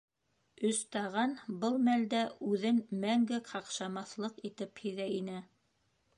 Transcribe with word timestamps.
«Өс 0.69 0.77
таған» 0.95 1.35
был 1.65 1.77
мәлдә 1.89 2.23
үҙен 2.47 2.81
мәңге 3.05 3.41
ҡаҡшамаҫ-лыҡ 3.51 4.43
итеп 4.51 4.85
һиҙә 4.87 5.09
ине. 5.21 5.39